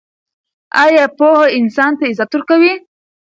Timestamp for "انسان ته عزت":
1.59-2.31